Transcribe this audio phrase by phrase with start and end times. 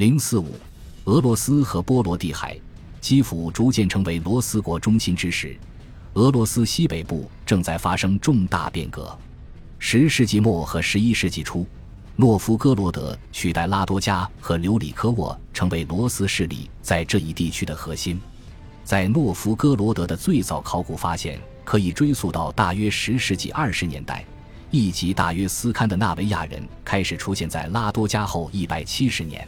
[0.00, 0.54] 零四五，
[1.04, 2.58] 俄罗斯和波罗的海，
[3.02, 5.54] 基辅逐渐成为罗斯国中心之时，
[6.14, 9.14] 俄罗斯西北部正在发生重大变革。
[9.78, 11.66] 十世纪末和十一世纪初，
[12.16, 18.18] 诺夫哥罗德取代拉多加和留里科沃，成为罗斯势力在这一地区的核心。
[18.82, 24.24] 在诺夫哥罗德的最早考古发现可以追溯到大约十世纪二十年代，
[24.70, 29.46] 一级大约斯堪的纳维亚人开始出现在拉多加后一百七十年。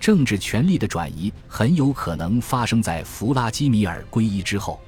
[0.00, 4.78] 政治权力的转移很有可能发生在弗拉基米尔皈依之后。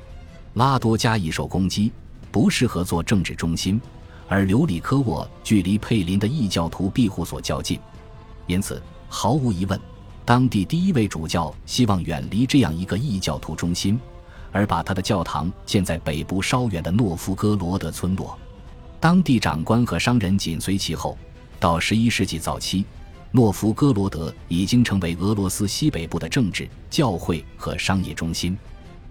[0.54, 1.92] 拉多加易受攻击，
[2.30, 3.80] 不适合做政治中心，
[4.28, 7.78] 而留里科沃距离佩林的异教徒庇护所较近，
[8.46, 9.78] 因此毫无疑问，
[10.24, 14.00] 当地第一位主教希望远离这样一个异教徒中心，
[14.50, 18.38] 而把他的教堂建在北部稍远的诺夫哥罗德村落。
[18.98, 21.16] 当地长官和商人紧随其后。
[21.58, 22.84] 到十一世纪早期。
[23.32, 28.56] 诺夫哥罗德已经成为俄罗斯西北部的政治、教会和商业中心。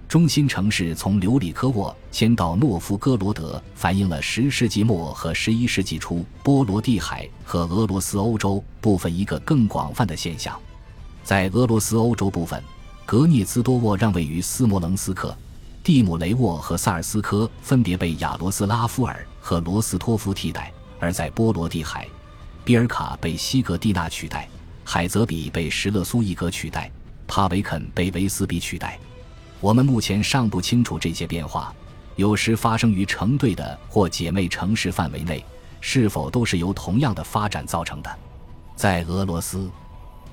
[0.08, 10.58] 中心城市从留里科沃迁到诺夫哥罗德，反映了十世纪末和十一世纪初波罗的海和俄罗斯欧洲部分一个更广泛的现象。
[11.24, 12.64] 在俄罗斯欧洲部分，
[13.04, 15.36] 格涅兹多沃让位于斯摩棱斯克，
[15.84, 22.08] 蒂姆雷沃和萨尔斯科分别被亚罗斯拉夫尔和罗斯托夫替代；而在波罗的海，
[22.66, 24.50] 比尔卡被西格蒂纳取代，
[24.84, 26.92] 海泽比被什勒苏伊格取代，
[27.28, 29.00] 帕维肯被维斯比取代。
[29.62, 31.72] 我们目前尚不清楚这些变化，
[32.16, 35.46] 有时发生于成对的或姐妹城市范围内，
[35.80, 38.10] 是否都是由同样的发展造成的。
[38.76, 39.70] 在俄罗斯，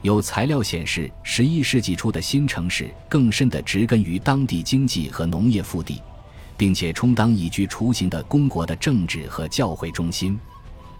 [0.01, 6.01] 有材料显示，十一世纪初的新城市更深地植根于当地经济和农业腹地，
[6.57, 10.41] 并且充当已具雏形的公国的政治和教会中心。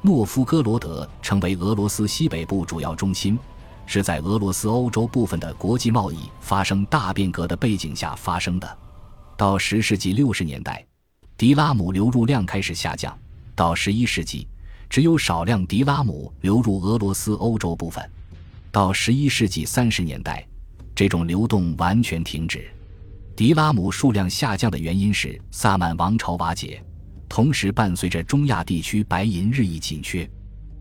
[0.05, 3.39] 诺夫哥罗德成为俄罗斯西北部主要中心，
[3.87, 8.79] 是在俄罗斯欧洲部分的国际贸易发生大变革的背景下发生的。
[9.37, 10.85] 到十世纪六十年代，
[11.37, 13.13] 迪拉姆流入量开始下降；
[13.55, 14.49] 到十一世纪，
[14.91, 18.03] 只有少量迪拉姆流入俄罗斯欧洲部分；
[18.73, 20.45] 到十一世纪三十年代，
[20.97, 22.69] 这种流动完全停止。
[23.37, 26.83] 迪拉姆数量下降的原因是萨满王朝瓦解。
[27.35, 30.29] 同时，伴随着中亚地区白银日益紧缺，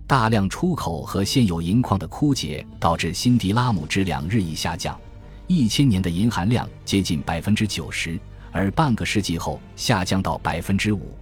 [0.05, 4.99] 大量出口和现有银矿的枯竭，导致辛迪拉姆质量日益下降。
[5.47, 8.19] 一千年的银含量接近百分之九十，
[8.51, 11.17] 而半个世纪后下降到百分之五。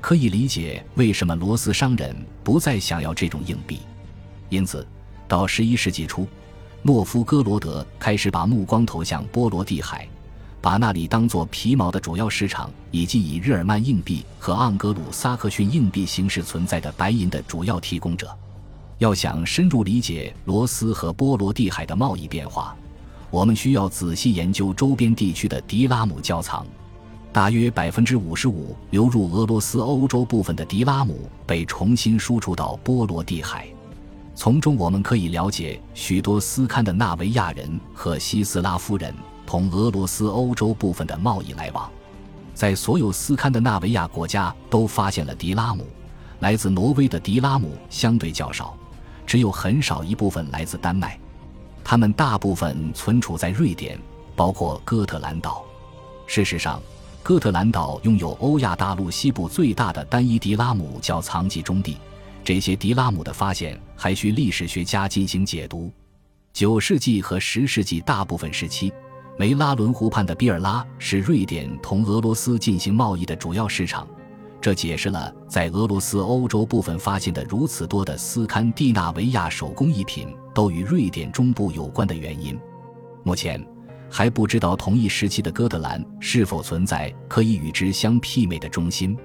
[0.00, 2.12] 可以理解为什么罗斯商人
[2.42, 3.78] 不再想要这种硬币。
[4.48, 4.84] 因此，
[5.28, 6.26] 到十一世纪初，
[6.82, 10.08] 诺夫哥罗德开始把目光投向波罗的海。
[10.64, 18.34] 把那里当作皮毛的主要市场，以及以日耳曼硬币和盎格鲁撒克逊硬币形式存在的白银的主要提供者。
[18.96, 22.74] 要想深入理解罗斯和波罗的海的贸易变化，
[23.30, 26.66] 我们需要仔细研究周边地区的迪拉姆窖藏。
[27.30, 33.68] 大约百分之五十五流入俄罗斯欧洲部分的迪拉姆被重新输出到波罗的海，
[34.34, 39.14] 从中我们可以了解许多斯堪的纳维亚人和西斯拉夫人。
[39.54, 41.88] 同俄罗斯欧洲部分的贸易来往，
[42.54, 45.86] 在所有斯堪的纳维亚国家都发现了迪拉姆。
[46.40, 48.76] 来自挪威的迪拉姆相对较少，
[49.24, 51.16] 只有很少一部分来自丹麦。
[51.84, 53.96] 他们大部分存储在瑞典，
[54.34, 55.64] 包括哥特兰岛。
[56.26, 56.82] 事实上，
[57.22, 61.96] 哥特兰岛拥有欧亚大陆西部最大的单一迪拉姆窖藏集中地。
[62.42, 65.92] 这些迪拉姆的发现还需历史学家进行解读。
[66.52, 68.92] 九世纪和十世纪大部分时期。
[69.36, 74.06] 梅拉伦湖畔的比尔拉是瑞典同俄罗斯进行贸易的主要市场，
[74.60, 82.56] 这解释了在俄罗斯欧洲部分发现的如此多的斯堪的纳维亚手工艺品都与瑞典中部有关的原因。
[83.24, 83.60] 目前
[84.08, 89.16] 还不知道同一时期的哥德兰是否存在可以与之相媲美的中心。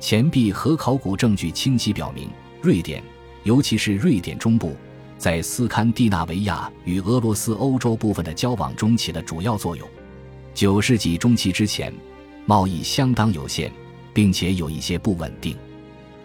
[0.00, 2.28] 钱币和考古证据清晰表明，
[2.60, 3.00] 瑞典，
[3.44, 4.74] 尤其是瑞典中部。
[5.24, 9.88] 在斯堪的纳维亚与俄罗斯欧洲部分的交往中起了主要作用。
[10.52, 11.90] 九世纪中期之前，
[12.44, 13.72] 贸易相当有限，
[14.12, 15.56] 并且有一些不稳定。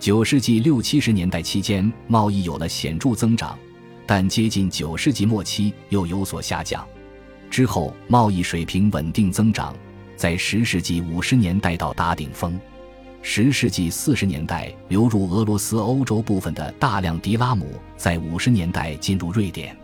[0.02, 3.58] 九世纪六七十年代期间，贸易有了显著增长，
[4.06, 6.86] 但接近九世纪末期又有所下降。
[7.50, 9.74] 之后，贸易水平稳定增长，
[10.18, 12.60] 在十世纪五十年代到达顶峰。
[13.22, 17.68] 十世纪四十年代流入俄罗斯欧洲部分的大量迪拉姆，
[17.98, 19.76] 在五十年代进入瑞典。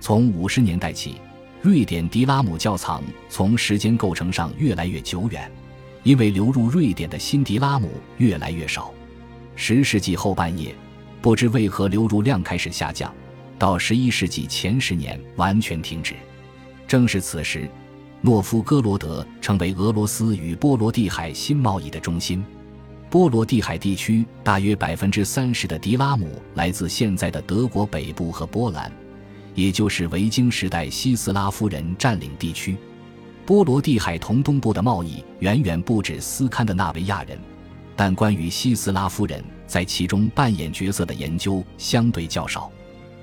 [0.00, 1.16] 从五十年代起，
[1.60, 5.50] 瑞典迪拉姆窖藏从时间构成上越来越久远，
[6.04, 8.94] 因为流入瑞典的新迪拉姆越来越少。
[9.56, 10.72] 十世纪后半叶，
[11.20, 13.12] 不知为何流入量开始下降，
[13.58, 16.14] 到十一世纪前十年完全停止。
[16.86, 17.68] 正是此时，
[18.20, 22.42] 诺夫哥罗德成为俄罗斯与波罗的海新贸易的中心。
[23.10, 28.92] 波罗的海地区大约百分之三十的迪拉姆来自现在的德国北部和波兰，
[29.54, 32.76] 也就是维京时代西斯拉夫人占领地区。
[33.46, 37.38] 波罗的海同东部的贸易远远不止斯堪的纳维亚人，
[37.96, 42.70] 但关于西斯拉夫人在其中扮演角色的研究相对较少。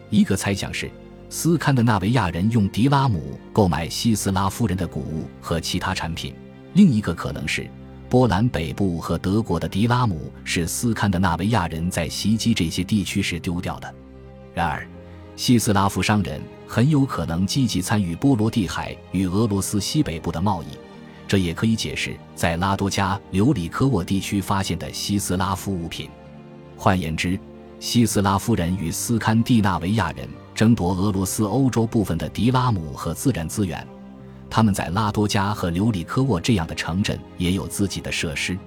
[0.10, 0.90] 一个猜想是，
[1.30, 6.34] 斯堪的纳维亚人用迪拉姆购买西斯拉夫人的谷物和其他产品；
[6.74, 7.70] 另一个可能是。
[8.10, 13.94] 波兰北部和德国的迪拉姆是斯堪的纳维亚人在袭击这些地区时丢掉的。
[14.54, 14.88] 然而，
[15.36, 20.68] 西斯拉夫商人很有可能积极参与波罗的海与俄罗斯西北部的贸易，
[21.28, 26.10] 这也可以解释在拉多加留里科沃地区发现的西斯拉夫物品。
[26.78, 27.38] 换言之，
[27.80, 33.86] 西斯拉夫人与斯堪的纳维亚人争夺俄罗斯欧洲部分的迪拉姆和自然资源。
[34.50, 38.57] 他们在拉多加和留里科沃这样的城镇也有自己的设施。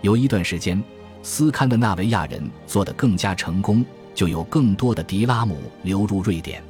[0.00, 0.82] 有一段时间，
[1.22, 3.84] 斯堪的纳维亚人做得更加成功，
[4.14, 6.60] 就有更多的迪拉姆流入瑞典；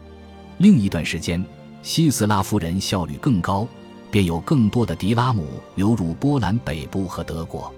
[0.58, 1.44] 另一段时间，
[1.82, 3.66] 西斯拉夫人效率更高，
[4.10, 7.74] 便有更多的迪拉姆流入波兰北部和德国。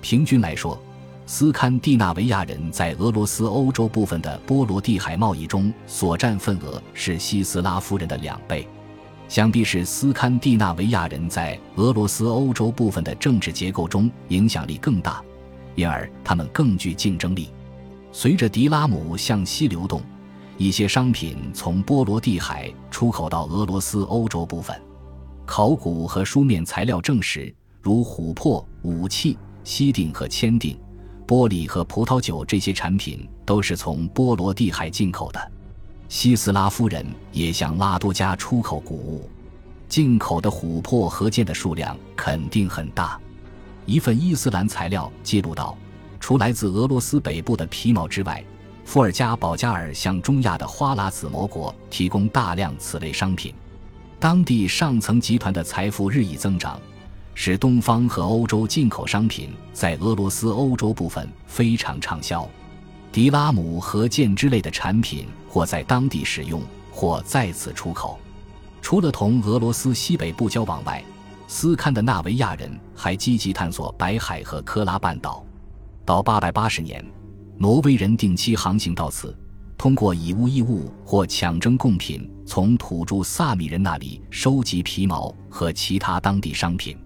[0.00, 0.80] 平均来说，
[1.26, 8.66] 斯堪的纳维亚人在俄罗斯欧洲部分的波罗的海贸易中所占份额是西斯拉夫人的两倍。
[9.32, 15.24] 想必是斯堪的纳维亚人在俄罗斯欧洲部分的政治结构中影响力更大，
[15.74, 17.48] 因而他们更具竞争力。
[18.12, 20.02] 随着迪拉姆向西流动，
[20.58, 24.78] 一些商品从波罗的海出口到俄罗斯欧洲部分。
[25.46, 27.50] 考古和书面材料证实，
[27.80, 30.78] 如琥珀、武器、锡锭和铅锭、
[31.26, 35.52] 玻璃和葡萄酒这些产品都是从波罗的海进口的。
[36.14, 39.30] 西斯拉夫人也向拉多加出口谷物，
[39.88, 43.18] 进口的琥珀和剑的数量肯定很大。
[43.86, 45.74] 一份伊斯兰材料记录到，
[46.20, 48.44] 除来自俄罗斯北部的皮毛之外，
[48.84, 53.54] 伏尔加保加尔向中亚的花剌子模国提供大量此类商品。
[54.20, 56.78] 当地上层集团的财富日益增长，
[57.34, 62.46] 使东方和欧洲进口商品在俄罗斯欧洲部分非常畅销。
[63.12, 68.18] 迪拉姆和剑之类的产品，或在当地使用，或再次出口。
[68.80, 71.04] 除了同俄罗斯西北部交往外，
[71.46, 75.44] 斯堪的纳维亚人还积极探索白海和科拉半岛。
[76.06, 77.04] 到880年，
[77.58, 79.36] 挪威人定期航行到此，
[79.76, 86.96] 通过以物易物或抢征贡品，从土著萨米人那里收集皮毛和其他当地商品。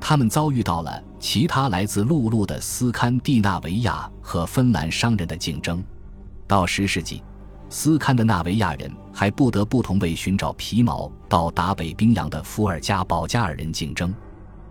[0.00, 5.84] 他们遭遇到了其他来自陆路的斯堪的纳维亚和芬兰商人的竞争。
[6.48, 7.22] 到十世纪，
[7.68, 14.12] 斯堪的纳维亚人还不得不同为寻找皮毛到达北冰洋的伏尔加保加尔人竞争。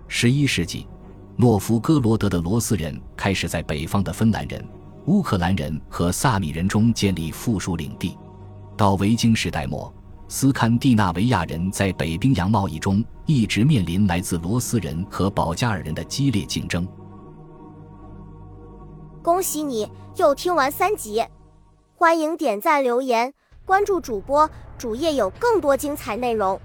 [0.07, 0.87] 十一世纪，
[1.37, 4.67] 诺夫哥罗德的罗斯人开始在北方的芬兰人、
[5.05, 8.17] 乌克兰人和萨米人中建立附属领地。
[8.75, 9.93] 到维京时代末。
[10.31, 16.87] 斯堪的纳维亚人在北冰洋贸易中一直面临来自罗斯人和保加尔人的激烈竞争。
[19.23, 21.25] 恭喜你又听完三集，
[21.95, 23.33] 欢迎点赞、留言、
[23.65, 24.47] 关注主播，
[24.77, 26.61] 主页有更多精彩内容。